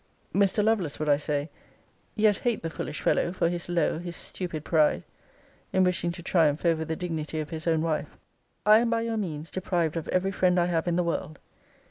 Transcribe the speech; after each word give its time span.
'Mr. 0.33 0.63
Lovelace,' 0.63 0.97
would 0.97 1.07
I 1.09 1.17
say; 1.17 1.51
yet 2.15 2.37
hate 2.37 2.63
the 2.63 2.71
foolish 2.71 3.01
fellow 3.01 3.31
for 3.31 3.49
his 3.49 3.69
low, 3.69 3.99
his 3.99 4.15
stupid 4.15 4.65
pride, 4.65 5.03
in 5.71 5.83
wishing 5.83 6.11
to 6.13 6.23
triumph 6.23 6.65
over 6.65 6.83
the 6.83 6.95
dignity 6.95 7.39
of 7.39 7.51
his 7.51 7.67
own 7.67 7.83
wife; 7.83 8.17
'I 8.65 8.79
am 8.79 8.89
by 8.89 9.01
your 9.01 9.17
means 9.17 9.51
deprived 9.51 9.95
of 9.95 10.07
every 10.07 10.31
friend 10.31 10.59
I 10.59 10.65
have 10.65 10.87
in 10.87 10.95
the 10.95 11.03
world. 11.03 11.37